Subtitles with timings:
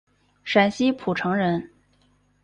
[0.43, 1.69] 陕西蒲城人。